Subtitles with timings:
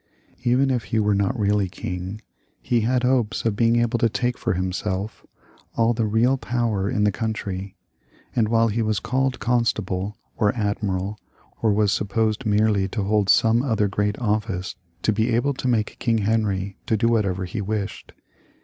[0.43, 2.21] Even if he were not really king,
[2.59, 5.27] he had hopes of being able to take for himself
[5.75, 7.75] all the real power in the country,
[8.35, 11.19] and while he was called con stable or admiral,
[11.61, 13.71] or was supposed merely to hold some 292 HENRY I IL [CH.
[13.71, 13.87] other
[14.57, 18.13] great ofl&ce, to be able to make King Henry do what ever he wished.